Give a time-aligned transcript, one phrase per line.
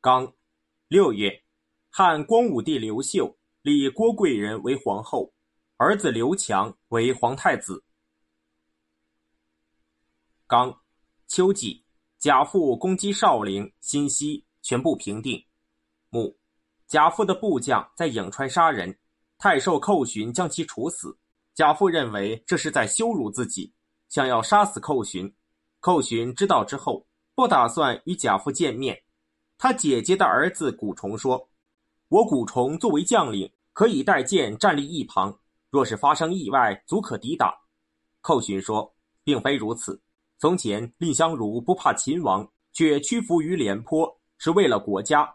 [0.00, 0.32] 刚，
[0.86, 1.42] 六月，
[1.90, 5.34] 汉光武帝刘秀立郭贵人为皇后，
[5.76, 7.82] 儿子刘强为皇太子。
[10.46, 10.82] 刚，
[11.26, 11.84] 秋季，
[12.16, 15.44] 贾父攻击少陵、新息，全部平定。
[16.10, 16.38] 母，
[16.86, 18.96] 贾父的部将在颍川杀人，
[19.36, 21.18] 太守寇寻将其处死。
[21.54, 23.74] 贾父认为这是在羞辱自己，
[24.08, 25.34] 想要杀死寇寻。
[25.80, 27.04] 寇寻知道之后，
[27.34, 29.02] 不打算与贾父见面。
[29.58, 31.48] 他姐姐的儿子古崇说
[32.08, 35.36] ：“我古崇作为将领，可以带剑站立一旁，
[35.68, 37.52] 若是发生意外，足可抵挡。”
[38.22, 40.00] 寇寻说：“并非如此。
[40.38, 45.28] 从前蔺相如不怕秦王，却屈服于廉颇，是为了国家。”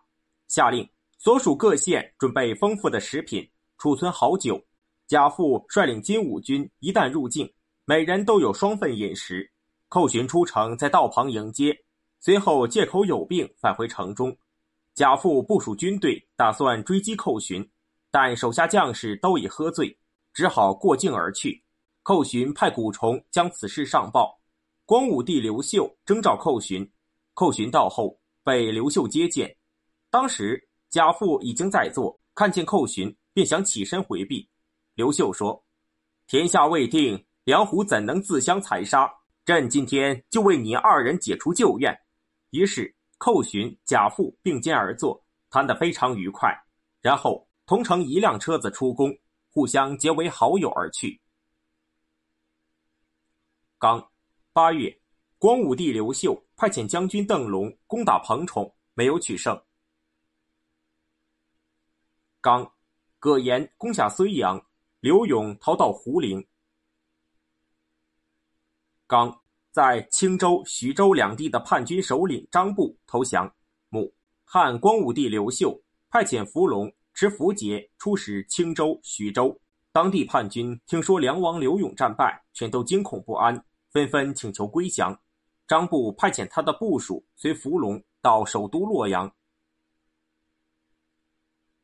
[0.48, 3.46] 下令所属各县准备丰富的食品，
[3.78, 4.64] 储存好酒。
[5.06, 9.52] 贾父率领金武军一旦入境，每人都有双份饮食。
[9.90, 11.78] 寇寻出城，在道旁迎接，
[12.24, 14.34] 随后借口有病返回城中。
[14.96, 17.70] 贾父部署军队，打算追击寇寻，
[18.10, 19.94] 但手下将士都已喝醉，
[20.34, 21.62] 只好过境而去。
[22.02, 24.40] 寇寻派古崇将此事上报，
[24.86, 26.90] 光武帝刘秀征召寇寻。
[27.34, 29.54] 寇寻到后，被刘秀接见。
[30.10, 34.48] 当时贾父已经在座，看见寇寻，便想起身回避。
[34.96, 35.62] 刘秀说
[36.28, 39.12] ：“天下未定，梁虎怎能自相残杀？
[39.44, 41.94] 朕今天就为你二人解除旧怨。”
[42.54, 46.56] 于是寇寻、贾父并肩而坐，谈得非常愉快。
[47.02, 49.12] 然后同乘一辆车子出宫，
[49.50, 51.20] 互相结为好友而去。
[53.80, 54.08] 刚
[54.54, 55.02] 八月，
[55.40, 59.60] 光武帝刘秀派遣将军邓龙攻打彭宠，没有取胜。
[62.40, 62.72] 刚，
[63.18, 64.64] 葛延攻下睢阳，
[65.00, 66.48] 刘永逃到胡陵。
[69.08, 69.43] 刚，
[69.74, 73.52] 在青州、徐州两地的叛军首领张布投降。
[73.90, 74.14] 母，
[74.46, 79.60] 汉光武帝刘秀派遣伏龙持符节出使青州、徐州，
[79.92, 85.20] 当地叛军听说梁王刘永战败，全都惊恐不安，纷纷请求归降。
[85.68, 89.34] 张布派遣他的部属随伏龙到首都洛阳。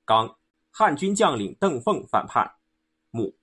[0.06, 0.36] 刚。
[0.72, 2.50] 汉军将领邓凤反叛，
[3.10, 3.36] 母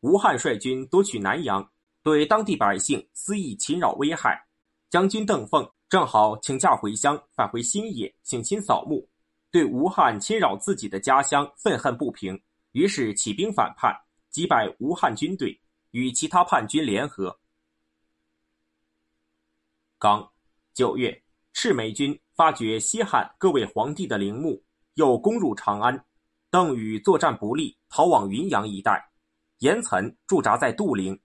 [0.00, 1.72] 吴汉率军夺取南阳，
[2.04, 4.38] 对当地百姓肆意侵扰危害。
[4.90, 9.08] 将军邓凤正好请假回乡，返回新野省亲扫墓，
[9.50, 12.38] 对吴汉侵扰自己的家乡愤恨不平，
[12.72, 13.98] 于是起兵反叛，
[14.28, 15.58] 击败吴汉军队，
[15.92, 17.34] 与其他叛军联合。
[19.98, 20.30] 刚
[20.74, 24.62] 九月，赤眉军发掘西汉各位皇帝的陵墓，
[24.94, 26.04] 又攻入长安。
[26.50, 29.10] 邓禹作战不利，逃往云阳一带。
[29.60, 31.18] 严岑驻扎在杜陵。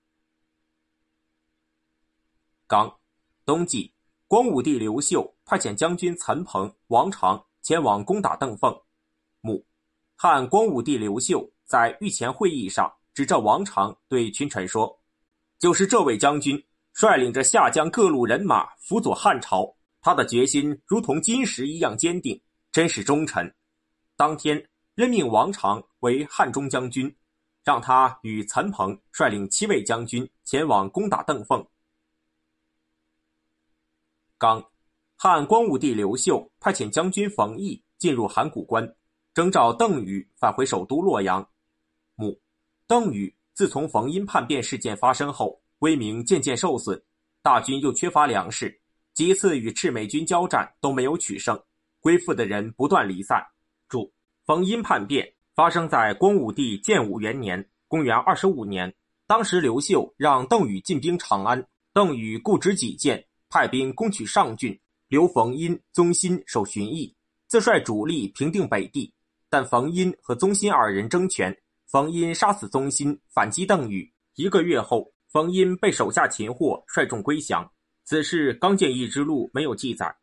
[2.69, 2.99] 刚，
[3.47, 3.91] 冬季，
[4.27, 8.71] 光武帝刘秀派遣将军岑彭、王常前往攻打邓凤。
[9.41, 9.65] 母，
[10.15, 14.99] 汉光武帝刘秀在御前会议上指着王常对群臣说
[15.57, 16.63] ：“就是这位将军
[16.93, 22.39] 率领着下江各路人马辅佐汉朝，他的决心如同金石一样坚定，
[22.71, 23.51] 真是忠臣。”
[24.15, 24.63] 当天。
[24.95, 27.15] 任命王常为汉中将军，
[27.63, 31.65] 让他与岑彭率领七位将军前往攻打邓凤。
[34.39, 34.63] 刚，
[35.17, 38.89] 汉光武帝刘秀派遣将军冯异进入函谷关，
[39.33, 41.45] 征召邓禹返回首都洛阳。
[42.15, 42.39] 母，
[42.87, 46.97] 邓禹自从冯音叛变事件发生后，威名渐渐受损，
[47.41, 48.73] 大军又缺乏粮食，
[49.13, 51.61] 几次与赤眉军交战都没有取胜，
[51.99, 53.45] 归附的人不断离散。
[53.89, 54.09] 注。
[54.45, 58.95] 冯音叛变发生在光武帝建武元年（公元二十五年）。
[59.27, 67.13] 当时刘秀让邓禹进兵长安，邓禹固执己见，派兵攻取上郡，留冯因、宗辛守巡役，
[67.47, 69.13] 自率主力平定北地。
[69.49, 71.55] 但冯因和宗辛二人争权，
[71.87, 74.09] 冯因杀死宗辛，反击邓禹。
[74.35, 77.69] 一个月后，冯因被手下擒获，率众归降。
[78.05, 80.15] 此事《刚建义之录》没有记载。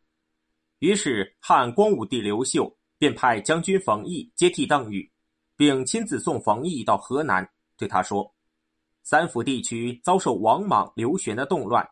[0.79, 2.73] 于是汉光武帝刘秀。
[2.99, 5.07] 便派将军冯异接替邓禹，
[5.55, 7.47] 并亲自送冯异到河南，
[7.77, 8.33] 对他说
[9.05, 11.87] ：“三府地区遭受王莽、刘玄的动乱，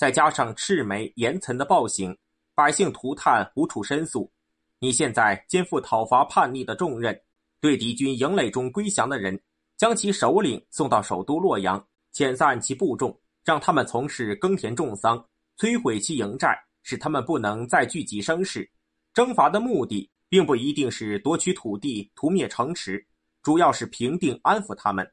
[0.00, 2.16] 再加上赤眉、严岑的暴行，
[2.54, 4.32] 百姓涂炭，无处申诉。
[4.78, 7.20] 你现在肩负讨伐叛逆的重任，
[7.60, 9.38] 对敌军营垒中归降的人，
[9.76, 13.14] 将其首领送到首都洛阳，遣散其部众，
[13.44, 15.22] 让他们从事耕田种桑，
[15.58, 18.66] 摧毁其营寨，使他们不能再聚集声势。
[19.12, 23.04] 征伐的目的。”并不一定是夺取土地、屠灭城池，
[23.42, 25.04] 主要是平定、安抚他们。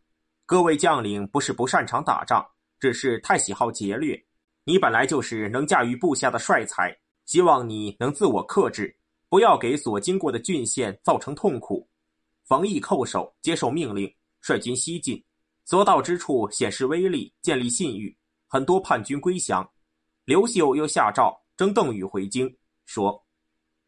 [0.45, 2.47] 各位将领不是不擅长打仗，
[2.79, 4.26] 只是太喜好劫掠。
[4.69, 6.93] 你本来就是能驾驭部下的帅才，
[7.25, 8.93] 希望你能自我克制，
[9.29, 11.87] 不要给所经过的郡县造成痛苦。
[12.43, 15.23] 冯异叩首接受命令，率军西进，
[15.63, 18.13] 所到之处显示威力，建立信誉，
[18.49, 19.65] 很多叛军归降。
[20.25, 22.53] 刘秀又下诏征邓禹回京，
[22.85, 23.25] 说：“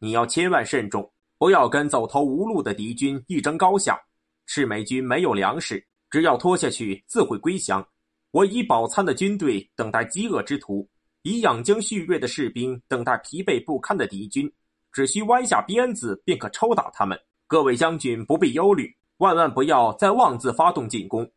[0.00, 4.00] 你要千万慎重，不要跟走投无路的敌军一争高下。
[4.46, 7.86] 赤眉军没有粮食，只要拖下去，自会归降。
[8.30, 10.88] 我以饱餐的军队等待饥饿之徒，
[11.22, 14.52] 以养精蓄锐的士兵等待疲惫不堪的敌军，
[14.92, 21.28] 只需弯下鞭子，便可抽打他们。”各位将军不必忧虑，万万不要再妄自发动进攻。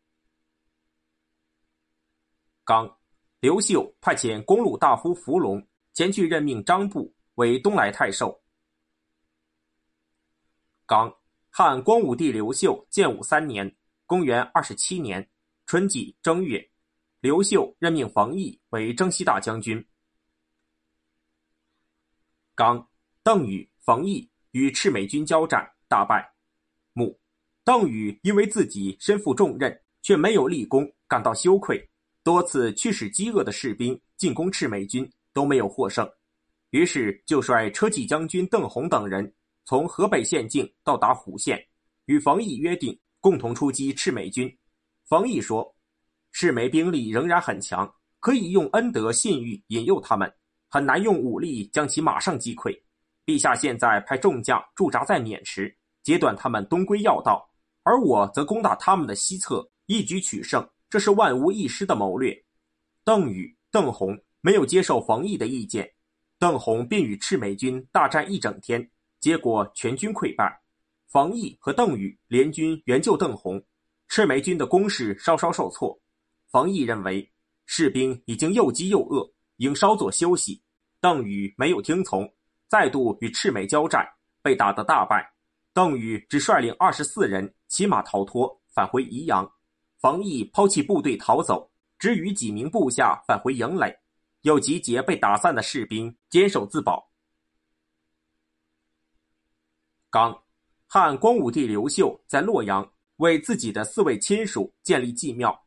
[2.62, 2.96] 刚，
[3.40, 8.40] 刘秀派遣公路大夫伏龙前去任命张布为东莱太守。
[10.86, 11.12] 刚，
[11.50, 13.76] 汉光武帝刘秀建武三年
[14.06, 15.28] （公元二十七年）
[15.66, 16.70] 春季正月，
[17.24, 19.82] 刘秀任命冯异为征西大将军。
[22.54, 22.86] 刚，
[23.22, 25.66] 邓禹、冯异与赤眉军交战。
[25.88, 26.34] 大败，
[26.92, 27.18] 穆
[27.64, 31.88] 邓禹因为自己身负重任却没有立功，感到羞愧，
[32.22, 36.06] 多次驱使饥饿的士兵进攻赤眉军都没有获胜，
[36.72, 39.34] 于是就率车骑将军邓弘等人
[39.64, 41.66] 从河北县境到达虎县，
[42.04, 44.54] 与冯异约定共同出击赤眉军。
[45.06, 45.74] 冯异说
[46.34, 47.88] ：“赤眉兵力仍然很强，
[48.18, 50.30] 可以用恩德信誉引诱他们，
[50.68, 52.76] 很难用武力将其马上击溃。”
[53.24, 57.48] 陛下现在派众将驻扎在渑池，截断他们东归要道，
[57.84, 60.68] 而我则攻打他们的西侧，一举取胜。
[60.90, 62.36] 这是万无一失的谋略。
[63.04, 65.88] 邓禹、邓弘没有接受冯异的意见，
[66.40, 68.90] 邓弘便与赤眉军大战一整天，
[69.20, 70.60] 结果全军溃败。
[71.06, 73.64] 冯异和邓禹联军援救邓弘，
[74.08, 75.96] 赤眉军的攻势稍稍受挫。
[76.54, 77.28] 冯异认为
[77.66, 80.62] 士兵已经又饥又饿，应稍作休息。
[81.00, 82.32] 邓禹没有听从。
[82.68, 84.06] 再度与赤眉交战，
[84.40, 85.28] 被打得大败。
[85.72, 89.52] 邓禹只率领二十四人骑马逃脱，返回宜阳。
[89.98, 91.68] 冯异抛弃部队逃走，
[91.98, 93.92] 只与几名部下返回营垒，
[94.42, 97.10] 又集结被打散的士兵，坚守自保。
[100.08, 100.40] 刚，
[100.86, 105.63] 汉光武帝刘秀在洛阳为自己的四位亲属建立祭庙。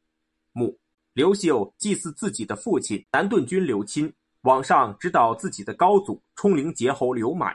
[0.57, 0.75] 墓，
[1.13, 4.11] 刘秀祭祀自己的父亲南顿君刘钦。
[4.41, 7.53] 往上指导自己的高祖冲陵节侯刘满。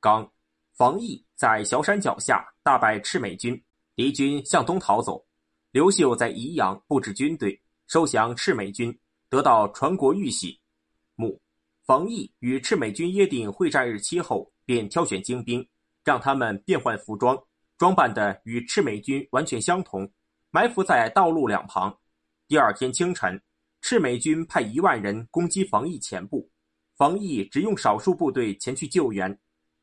[0.00, 0.32] 刚，
[0.72, 3.62] 冯异在崤山脚下大败赤眉军，
[3.94, 5.22] 敌军向东逃走。
[5.70, 8.96] 刘秀在宜阳布置军队，收降赤眉军，
[9.28, 10.58] 得到传国玉玺。
[11.14, 11.38] 母，
[11.84, 15.68] 冯异与赤眉军约定会战日期后，便挑选精兵，
[16.04, 17.36] 让他们变换服装，
[17.76, 20.10] 装扮的与赤眉军完全相同，
[20.54, 21.92] 埋伏在道路两旁。
[22.46, 23.42] 第二天清晨。
[23.80, 26.48] 赤眉军派一万人攻击冯异前部，
[26.96, 29.36] 冯异只用少数部队前去救援。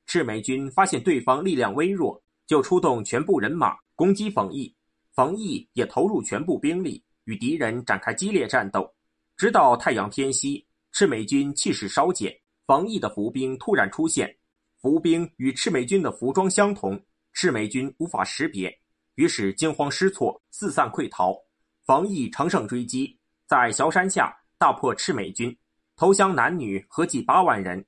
[0.05, 4.73] 赤眉军发现对方力量微弱，就出动全部人马攻击冯异。
[5.13, 8.91] 冯异也投入全部兵力与敌人展开激烈战斗，
[9.35, 12.33] 直到太阳偏西，赤眉军气势稍减，
[12.65, 14.33] 冯异的伏兵突然出现，
[14.81, 16.97] 伏兵与赤眉军的服装相同，
[17.33, 18.75] 赤眉军无法识别，
[19.15, 21.35] 于是惊慌失措，四散溃逃。
[21.85, 23.17] 冯异乘胜追击。
[23.47, 25.53] 在崤山下大破赤眉军，
[25.97, 27.85] 投降男女合计八万人。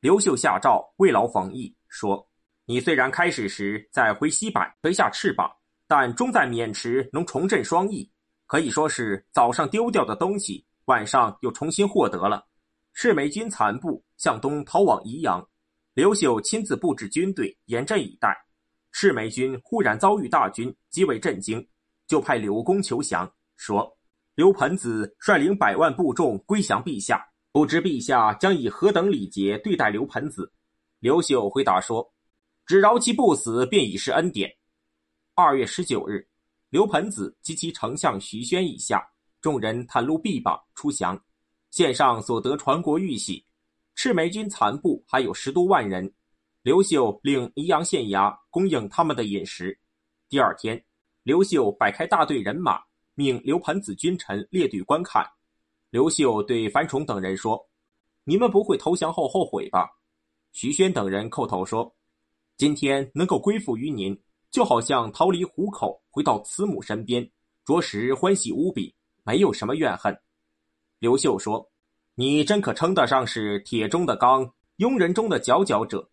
[0.00, 2.26] 刘秀下诏慰劳冯异，说
[2.64, 5.50] ：“你虽然开始时在回西坂垂下翅膀，
[5.86, 8.10] 但终在渑池能重振双翼，
[8.46, 12.46] 可以说是早上丢掉的东西，晚上又重新获得了。”
[12.94, 15.46] 赤眉军残部向东逃往宜阳，
[15.92, 18.41] 刘秀亲自布置军队严阵以待。
[18.92, 21.66] 赤眉军忽然遭遇大军，极为震惊，
[22.06, 23.98] 就派刘公求降，说。
[24.34, 27.22] 刘盆子率领百万部众归降陛下，
[27.52, 30.50] 不知陛下将以何等礼节对待刘盆子？
[31.00, 32.14] 刘秀回答说
[32.64, 34.50] ：“只饶其不死，便已是恩典。”
[35.36, 36.26] 二月十九日，
[36.70, 39.06] 刘盆子及其丞相徐宣以下
[39.42, 41.22] 众人袒露臂膀出降，
[41.70, 43.44] 献上所得传国玉玺。
[43.94, 46.10] 赤眉军残部还有十多万人，
[46.62, 49.76] 刘秀令宜阳县衙供应他们的饮食。
[50.28, 50.80] 第二天，
[51.24, 52.80] 刘秀摆开大队人马。
[53.14, 55.22] 命刘盘子君臣列队观看。
[55.90, 57.60] 刘秀对樊崇等人说
[58.24, 59.86] ：“你们不会投降后后悔吧？”
[60.52, 61.94] 徐宣等人叩头说
[62.56, 64.18] ：“今天能够归附于您，
[64.50, 67.28] 就好像逃离虎口，回到慈母身边，
[67.66, 70.16] 着实欢喜无比，没有什么怨恨。”
[70.98, 71.70] 刘秀说
[72.14, 76.10] ：“你真可称得上是铁中的刚，庸人中的佼佼者，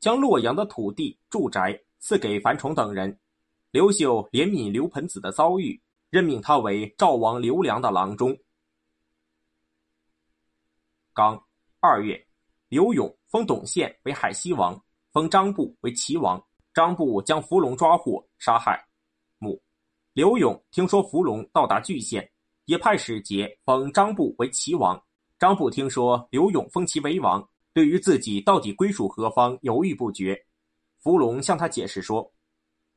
[0.00, 3.18] 将洛阳的土地、住宅赐给樊崇等人。”
[3.70, 5.80] 刘秀怜悯刘盆子的遭遇。
[6.10, 8.34] 任命他为赵王刘良的郎中。
[11.12, 11.38] 刚
[11.80, 12.26] 二月，
[12.70, 16.42] 刘永封董宪为海西王，封张布为齐王。
[16.72, 18.82] 张布将伏龙抓获，杀害。
[19.36, 19.62] 母
[20.14, 22.26] 刘永听说伏龙到达巨县，
[22.64, 24.98] 也派使节封张布为齐王。
[25.38, 27.46] 张布听说刘永封其为王，
[27.78, 30.36] 对于自己到底归属何方犹豫不决。
[30.98, 32.28] 伏龙向他解释说，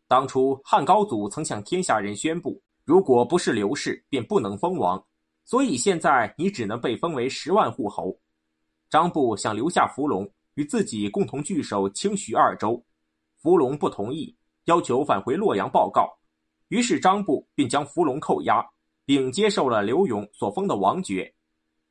[0.08, 5.06] 当初汉高祖曾向天下人宣布，如果不是刘氏，便不能封王，
[5.46, 8.20] 所以现在你只能被封为十万户侯。
[8.90, 12.84] 张布想留下伏龙与自己共同据守清徐二州，
[13.38, 14.36] 伏龙不同意，
[14.66, 16.10] 要求返回洛阳报告。
[16.70, 18.68] 于是张布便将伏龙扣押，
[19.06, 21.32] 并接受了刘永所封的王爵。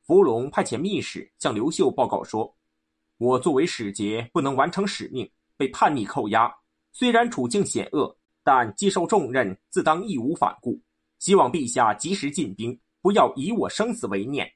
[0.01, 2.53] 伏龙派遣密使向刘秀报告说
[3.21, 6.51] ：“我作为使节，不能完成使命，被叛逆扣押。
[6.91, 10.81] 虽然处境险恶，但既受重任，自当义无反顾。
[11.19, 14.51] 希望陛下及时进兵，不要以我生死为念。”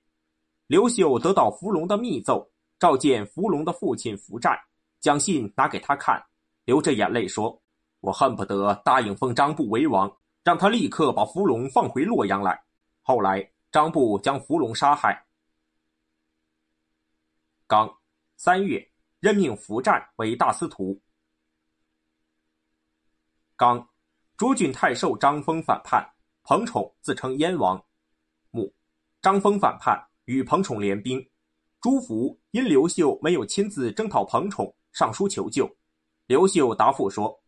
[0.65, 4.57] 刘秀得到伏龙的密奏，召见伏龙的父亲伏战，
[5.00, 6.19] 将信拿给他看，
[6.63, 7.62] 流着眼泪说
[8.01, 10.12] ：“我恨不得答应封张布为王，
[10.43, 12.60] 让他立刻把伏龙放回洛阳来。”
[13.05, 15.24] 后来，张布将伏龙杀害。
[17.67, 17.88] 刚
[18.38, 21.01] 三月，任命伏战为大司徒。
[23.56, 23.89] 刚，
[24.38, 26.06] 朱俊太守张丰反叛，
[26.44, 27.84] 彭宠自称燕王。
[28.51, 28.74] 母，
[29.22, 30.06] 张丰反叛。
[30.25, 31.24] 与彭宠联兵，
[31.80, 35.70] 朱福因刘秀没有亲自征讨彭宠，上书求救。
[36.25, 37.39] 刘秀答复说：“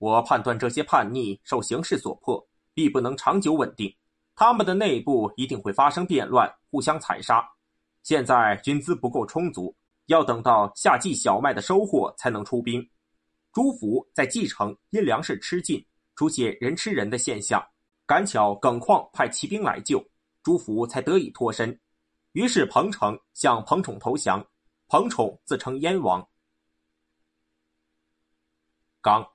[0.00, 3.94] 我判断这些叛逆受形势所迫，必不能长久稳定，
[4.34, 7.46] 他们的内部一定会发生变乱，互相残杀。
[8.02, 9.76] 现在军资不够充足，
[10.08, 12.86] 要等到夏季小麦的收获才能出兵。”
[13.50, 15.84] 朱福在蓟城因粮食吃尽，
[16.14, 17.66] 出现人吃人的现象，
[18.06, 20.04] 赶巧耿况派骑兵来救，
[20.42, 21.80] 朱福才得以脱身。
[22.32, 24.46] 于是彭城向彭宠投降，
[24.86, 26.28] 彭宠自称燕王。
[29.00, 29.26] 刚，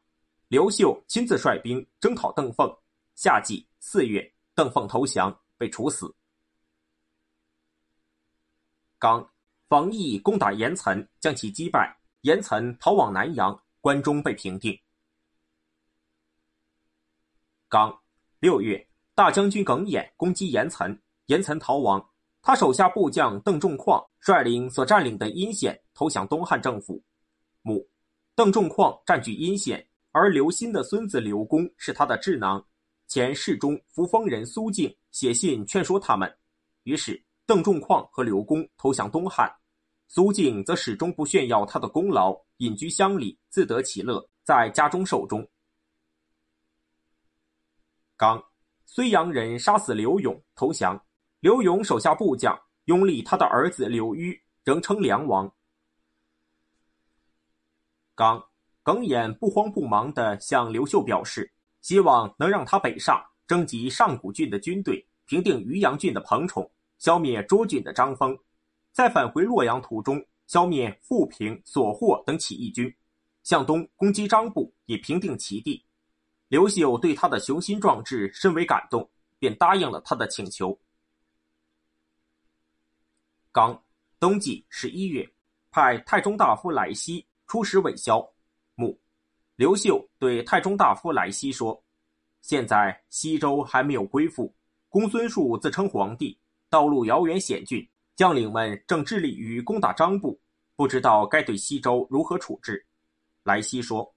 [0.47, 2.71] 刘秀亲自率兵征讨邓凤。
[3.15, 6.15] 夏季四月，邓凤投降，被处死。
[8.99, 9.32] 刚，
[9.73, 14.79] 王毅攻打严岑，将其击败，严岑逃往南阳，关中被平定。
[17.67, 17.91] 刚，
[18.39, 22.07] 六月，大将军耿弇攻击严岑，严岑逃亡。
[22.43, 27.03] 他手下部将邓仲况率领所占领的阴县投降东汉政府。
[27.63, 27.83] 母
[28.35, 32.63] 邓仲况占据阴县，而刘歆的孙子刘公是他的智囊。
[33.07, 36.31] 前侍中扶风人苏敬写信劝说他们，
[36.83, 39.51] 于是邓仲况和刘公投降东汉。
[40.15, 45.49] 苏敬则始终不炫耀他的功劳，隐居乡里，自得其乐，在家中寿终。
[48.15, 48.39] 刚，
[48.87, 51.03] 睢阳人杀死刘永，投降。
[51.39, 52.55] 刘永手下部将
[52.85, 55.51] 拥立他的儿子刘虞，仍称梁王。
[58.13, 58.45] 刚
[58.83, 61.51] 耿弇不慌不忙地向刘秀表示，
[61.81, 68.37] 希望能让他北上，征集上古郡的军队，平定渔阳郡的彭宠，消灭涿郡的张丰，
[68.93, 72.95] 在返回洛阳途中，消灭富平、所获等起义军，
[73.41, 75.83] 向东攻击张布，以平定其地。
[76.47, 79.09] 刘秀对他的雄心壮志深为感动，
[79.39, 80.79] 便答应了他的请求。
[83.51, 83.83] 刚
[84.19, 85.27] 冬季十一月，
[85.71, 88.23] 派太中大夫来西出使韦骁。
[88.75, 88.99] 母
[89.55, 91.83] 刘秀对太中大夫来西说
[92.41, 94.53] ：“现在西周还没有归附，
[94.87, 100.39] 公孙述自称皇帝，道路遥远险峻，将领们正致力于攻打张部，
[100.75, 102.85] 不知道该对西周如何处置。”
[103.43, 104.13] 莱西说：“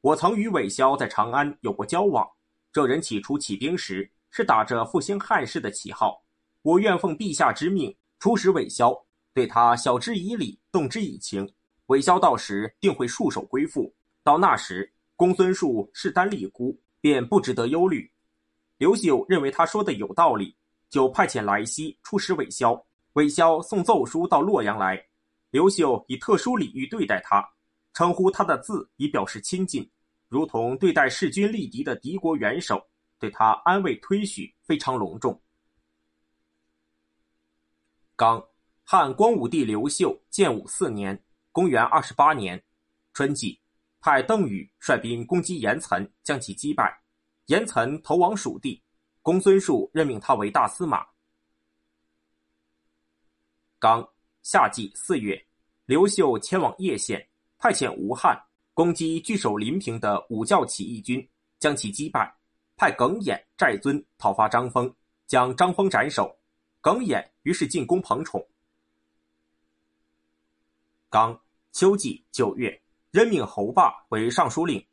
[0.00, 2.26] 我曾与韦骁在长安有过交往，
[2.72, 6.22] 这人起初起兵时是打着复兴汉室的旗号，
[6.62, 8.96] 我愿奉陛下之命。”出使韦骁，
[9.34, 11.46] 对他晓之以理，动之以情。
[11.86, 13.94] 韦骁到时定会束手归附。
[14.24, 18.10] 到那时，公孙述势单力孤，便不值得忧虑。
[18.78, 20.56] 刘秀认为他说的有道理，
[20.88, 22.85] 就派遣莱西出使韦骁。
[23.16, 25.02] 韦骁送奏书到洛阳来，
[25.48, 27.42] 刘秀以特殊礼遇对待他，
[27.94, 29.90] 称呼他的字以表示亲近，
[30.28, 32.86] 如同对待势均力敌的敌国元首，
[33.18, 35.40] 对他安慰推许，非常隆重。
[38.16, 38.46] 刚，
[38.84, 41.18] 汉光武帝刘秀建武四年
[41.52, 42.62] （公元二十八年）
[43.14, 43.58] 春季，
[43.98, 46.94] 派邓禹率兵攻击严岑，将其击败。
[47.46, 48.82] 严岑投往蜀地，
[49.22, 51.06] 公孙述任命他为大司马。
[53.86, 54.04] 刚，
[54.42, 55.40] 夏季四月，
[55.84, 57.24] 刘秀前往叶县，
[57.56, 58.36] 派遣吴汉
[58.74, 61.24] 攻击据守临平的武教起义军，
[61.60, 62.36] 将其击败。
[62.74, 64.92] 派耿弇、寨尊讨伐张丰，
[65.28, 66.36] 将张丰斩首。
[66.80, 68.44] 耿弇于是进攻彭宠。
[71.08, 71.40] 刚
[71.70, 74.84] 秋季九月，任命侯霸为尚书令。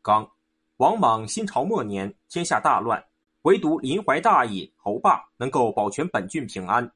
[0.00, 0.30] 刚
[0.76, 3.04] 王莽新朝末年，天下大乱，
[3.42, 6.86] 唯独临淮大尹侯霸能够保全本郡平安。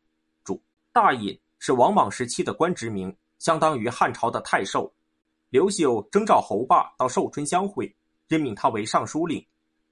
[0.45, 4.93] 注：大尹是王莽时期的官职名，相当于汉朝的太守。
[5.49, 7.91] 刘秀征召侯霸到寿春相会，
[8.29, 9.43] 任命他为尚书令。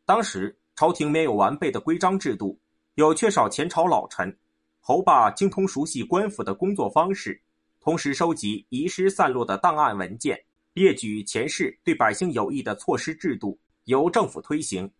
[0.04, 2.60] 当时朝廷没有完备的规章制度，
[2.96, 4.36] 有缺少前朝老臣。
[4.78, 7.40] 侯霸精通熟悉官府的工作方式，
[7.80, 10.38] 同时收集遗失散落的档案文件，
[10.74, 14.90] 列举前世对百姓有益的措施制度，由政府推行。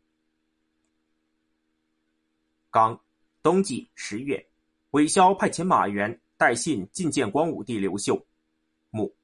[2.72, 2.98] 刚
[3.42, 4.42] 冬季十月，
[4.92, 8.18] 韦骁派遣马援带信觐见光武帝刘秀。
[8.88, 9.14] 母，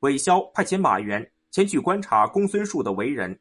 [0.00, 3.38] 韦骁派遣马援前去观察公孙述的为人。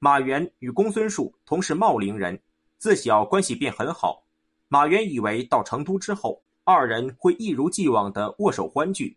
[0.00, 2.36] 马援与公孙述同是茂陵人，
[2.76, 4.26] 自小关系便很好。
[4.66, 9.16] 马援以为到成都之后，二人会一如既往的握手欢聚，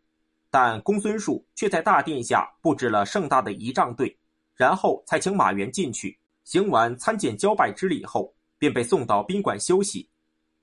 [0.52, 4.16] 但公孙述却在大殿下布置了盛大的仪仗队，
[4.54, 6.20] 然后才请马援进去。
[6.44, 10.08] 行完参见交拜之礼后，便被送到宾馆休息，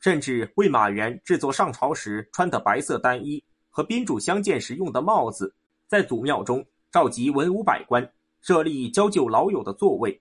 [0.01, 5.55] 甚至为马援制作上朝时穿的白色单衣和宾主相见时用的帽子，
[5.87, 8.09] 在祖庙中召集文武百官，
[8.41, 10.21] 设立交旧老友的座位。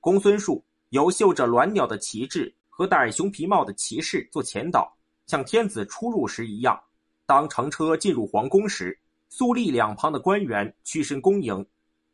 [0.00, 2.54] 公孙述由绣着鸾鸟的旗帜。
[2.74, 4.90] 和戴熊皮帽的骑士做前导，
[5.26, 6.82] 像天子出入时一样。
[7.26, 8.98] 当乘车进入皇宫时，
[9.28, 11.64] 肃立两旁的官员屈身恭迎。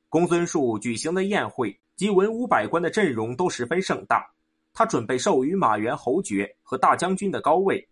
[0.08, 4.28] 公孙述举行的宴会及文武百官的阵容都十分盛大。
[4.78, 7.84] 他准备授予马援侯爵和大将军的高位。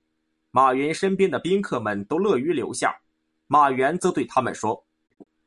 [0.53, 2.97] 马援身边的宾客们都乐于留下。
[3.49, 4.81] 马援则对他们说：“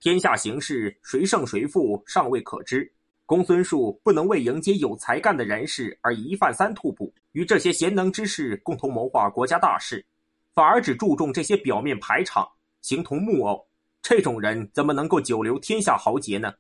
[0.02, 2.92] 天下形势，谁胜谁负尚未可知。”
[3.26, 10.06] 公孙述不能为迎接有才干的人士而一饭三吐哺，与这些贤能之士共同谋划国家大事，
[10.54, 12.46] 反而只注重这些表面排场，
[12.82, 13.66] 形同木偶。
[14.02, 16.54] 这种人怎么能够久留天下豪杰呢？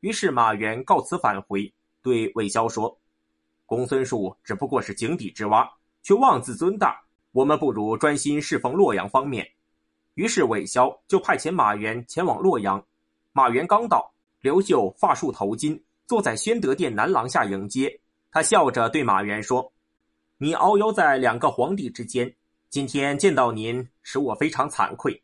[0.00, 2.98] 于是马援告辞返回，对韦骁说
[3.70, 5.70] ：“公孙述只不过是井底之蛙，
[6.02, 7.00] 却妄自尊大。
[7.30, 9.48] 我们不如专心侍奉洛阳方面。”
[10.14, 12.84] 于是韦骁就派遣马援前往洛阳。
[13.30, 15.80] 马援刚到，刘秀发束头巾。
[16.04, 18.00] 坐在宣德殿南廊下迎接
[18.32, 19.72] 他，笑着对马援说
[20.36, 22.34] ：“你遨游在两个皇帝之间，
[22.70, 25.22] 今天见到您，使我非常惭愧。”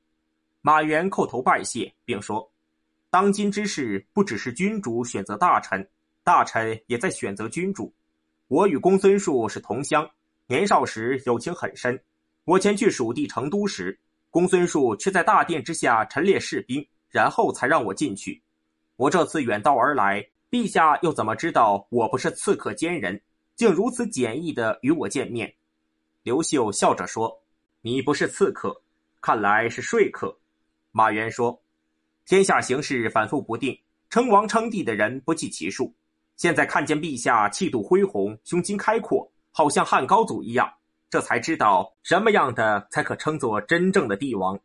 [0.63, 2.49] 马援叩头拜谢，并说
[3.11, 5.85] ：“当今之事，不只是君主选择大臣，
[6.23, 7.93] 大臣也在选择君主。
[8.49, 10.09] 我与公孙述是同乡，
[10.47, 12.01] 年少时友情很深。
[12.45, 13.99] 我前去蜀地成都时，
[14.31, 18.43] 公孙述却在大殿之下陈列士兵，然后才让我进去。
[18.97, 23.21] 我这次远道而来。”陛下又怎么知道我不是刺客奸人，
[23.57, 25.53] 竟如此简易的与我见面？
[26.23, 27.43] 刘秀笑着说
[27.83, 28.81] ：“你不是刺客，
[29.21, 30.39] 看来是说客。”
[30.93, 31.61] 马援说
[32.25, 33.77] ：“天下形势反复不定，
[34.09, 35.93] 称王称帝的人不计其数。
[36.37, 40.71] 现在看见陛下气度恢宏，胸襟开阔，好像汉高祖一样，
[41.09, 44.59] 这才知道什么样的才可称作真正的帝王。”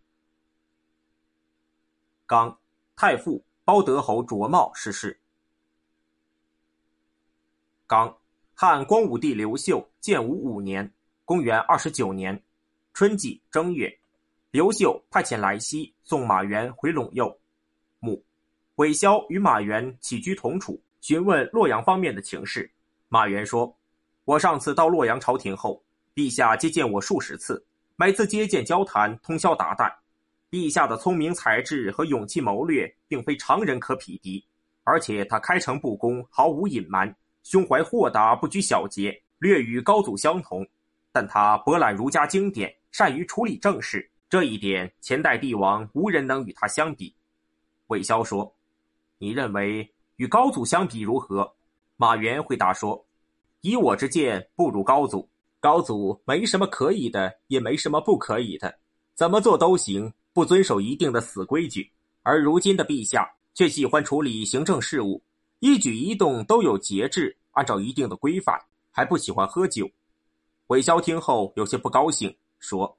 [2.27, 2.59] 刚
[2.95, 5.19] 太傅包德侯卓茂逝世。
[7.87, 8.17] 刚，
[8.53, 10.93] 汉光武帝刘秀建武五年
[11.25, 12.41] （公元二十九年）
[12.93, 13.99] 春季正月，
[14.51, 17.37] 刘秀派遣来西送马援回陇右。
[17.99, 18.23] 母，
[18.75, 22.71] 韦骁与马援起居同处，询问洛阳方面的情势。
[23.09, 23.75] 马援说
[24.23, 25.83] ：“我上次到洛阳朝廷后，
[26.15, 29.91] 陛下接见我数十次，每次接见交谈通宵达旦。
[30.49, 34.45] 陛下的聪明才智和勇气谋略，并非常人可匹敌，
[34.83, 40.63] 而且他开诚布公，毫无隐瞒。”胸怀豁达，不拘小节，略与高祖相同，
[41.11, 47.15] 但他博览儒家经典，善于处理政事，这一点前代帝王无人能与他相比。
[47.87, 48.55] 魏骁说
[49.17, 51.51] ：“你认为与高祖相比如何？”
[51.97, 53.03] 马援回答说
[53.61, 55.27] ：“以我之见，不如高祖。
[55.59, 58.77] 高祖没什么可以的，也没什么不可以的，
[59.15, 61.91] 怎么做都行，不遵守一定的死规矩。
[62.21, 65.23] 而如今的陛下却喜欢处理行政事务。”
[65.57, 68.55] 一举一动都有节制，按照一定的规范，
[68.91, 69.89] 还不喜欢喝酒。
[70.67, 72.95] 韦骁听后有些不高兴，说：“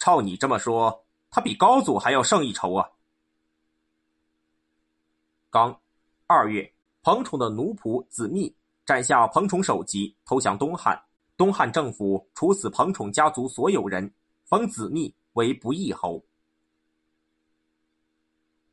[0.00, 2.88] 照你这么说，他比高祖还要胜一筹啊！”
[5.50, 5.78] 刚
[6.26, 8.54] 二月，彭宠的奴仆子密
[8.86, 11.00] 斩下彭宠首级，投降东汉。
[11.36, 14.12] 东汉政府处死彭宠家族所有人，
[14.44, 16.24] 封子密为不义侯。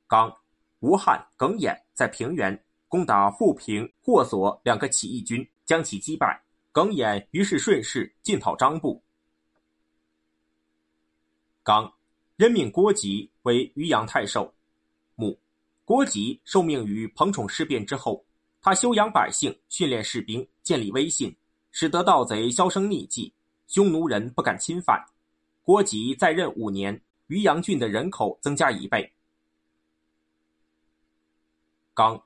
[0.08, 0.36] 刚
[0.80, 2.64] 吴汉耿弇在平原。
[2.88, 6.44] 攻打富平、霍所两个起义军，将其击败。
[6.74, 9.02] 耿弇于是顺势进讨张布。
[11.64, 11.90] 刚，
[12.36, 14.54] 任命郭吉为渔阳太守。
[15.92, 18.24] 郭吉受命于彭宠事变之后，
[18.62, 21.36] 他修养百姓，训练士兵，建立威信，
[21.70, 23.34] 使得盗贼销声匿迹，
[23.68, 25.06] 匈奴人不敢侵犯。
[25.62, 29.12] 郭吉在任五年，渔阳郡的人口增加一倍。
[31.94, 32.24] 刚，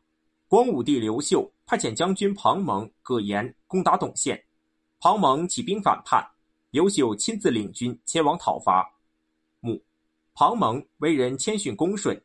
[0.47, 4.39] 光武帝刘秀派遣将军庞蒙、葛延攻打董县，
[4.99, 6.23] 庞蒙起兵反叛，
[6.69, 8.87] 刘秀亲自领军前往讨伐。
[9.59, 9.81] 母
[10.35, 12.15] 庞蒙为人谦逊恭顺，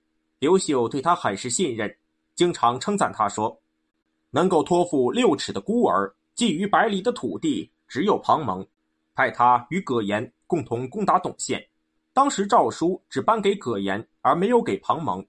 [0.40, 1.94] 刘秀对他很是信任，
[2.35, 3.61] 经常称赞他说
[4.33, 8.66] ：“能够托付六尺的孤儿，觊觎百里的土地，只有庞蒙。”
[9.14, 11.62] 派他与葛延共同攻打董县。
[12.14, 15.22] 当时诏书只颁给葛延，而没有给庞蒙。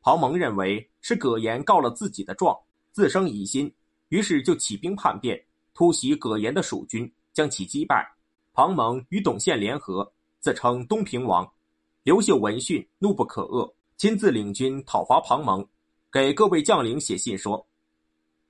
[0.00, 2.58] 庞蒙认为是葛延告了自己的状，
[2.90, 3.70] 自生疑心，
[4.08, 5.38] 于是就起兵叛变，
[5.74, 8.10] 突袭葛延的蜀军，将其击败。
[8.54, 11.46] 庞蒙与董宪联合，自称东平王。
[12.02, 15.64] 刘秀闻讯，怒不可遏，亲自领军讨伐庞蒙，
[16.10, 17.64] 给各位将领写信说：“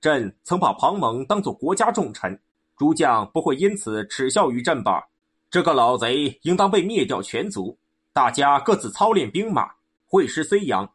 [0.01, 2.37] 朕曾把庞蒙当做国家重臣，
[2.75, 5.07] 诸将不会因此耻笑于朕吧？
[5.51, 7.77] 这个老贼应当被灭掉全族，
[8.11, 9.69] 大家各自操练兵马，
[10.07, 10.89] 会师睢阳。”